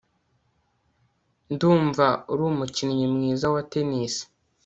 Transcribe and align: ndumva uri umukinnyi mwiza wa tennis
ndumva 1.53 2.05
uri 2.31 2.43
umukinnyi 2.51 3.05
mwiza 3.13 3.45
wa 3.53 3.61
tennis 3.71 4.15